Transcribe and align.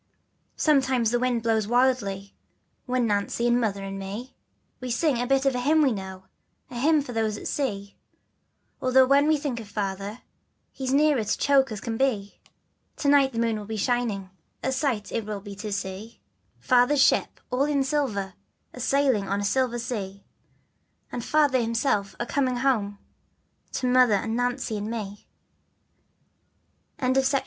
Sometimes 0.57 1.11
the 1.11 1.19
wind 1.19 1.43
blows 1.43 1.67
wildly, 1.67 2.33
But 2.87 3.03
Nancy, 3.03 3.45
and 3.45 3.61
Mother, 3.61 3.83
and 3.83 3.99
me, 3.99 4.35
We 4.79 4.89
sing 4.89 5.21
a 5.21 5.27
bit 5.27 5.45
of 5.45 5.53
a 5.53 5.59
hymn 5.59 5.83
we 5.83 5.91
know, 5.91 6.23
The 6.69 6.79
hymn 6.79 7.03
for 7.03 7.13
those 7.13 7.37
at 7.37 7.47
sea, 7.47 7.95
Although 8.81 9.05
when 9.05 9.27
we 9.27 9.37
think 9.37 9.59
of 9.59 9.67
Father, 9.67 10.23
We're 10.79 10.85
as 10.85 10.91
near 10.91 11.15
to 11.23 11.37
choke 11.37 11.71
as 11.71 11.79
can 11.79 11.97
be. 11.97 12.41
To 12.97 13.09
night 13.09 13.33
the 13.33 13.37
moon 13.37 13.59
will 13.59 13.67
be 13.67 13.77
shining, 13.77 14.31
A 14.63 14.71
sight 14.71 15.11
it 15.11 15.23
will 15.27 15.39
be 15.39 15.55
to 15.57 15.71
see, 15.71 16.19
Father's 16.57 16.99
ship 17.03 17.39
all 17.51 17.65
in 17.65 17.83
silver, 17.83 18.33
A'sail 18.73 19.29
on 19.29 19.39
a 19.41 19.45
silver 19.45 19.77
sea, 19.77 20.25
And 21.11 21.23
Father 21.23 21.61
himself 21.61 22.15
a 22.19 22.25
coming 22.25 22.55
ho 22.57 22.97
To 23.73 23.85
Mother 23.87 24.15
and 24.15 24.35
Nancy 24.35 24.77
and 24.79 24.89
me. 24.89 25.27
FATHER'S 26.97 27.31
BOAT. 27.33 27.39